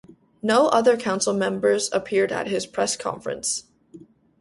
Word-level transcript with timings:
No 0.41 0.65
other 0.69 0.97
council 0.97 1.31
members 1.31 1.87
appeared 1.93 2.31
at 2.31 2.47
his 2.47 2.65
press 2.65 2.97
conference. 2.97 3.65